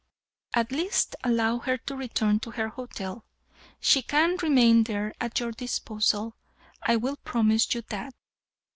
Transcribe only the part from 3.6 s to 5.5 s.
She can remain there at